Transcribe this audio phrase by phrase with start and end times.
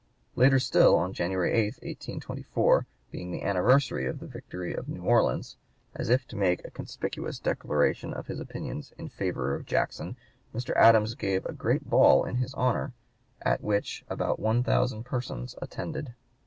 [0.35, 5.57] Later still, on January 8, 1824, being the anniversary of the victory of New Orleans,
[5.93, 10.17] as if to make a conspicuous declaration of his opinions in favor of Jackson,
[10.55, 10.75] Mr.
[10.75, 12.93] Adams gave a great ball in his honor,
[13.43, 16.15] "at which about one thousand persons attended."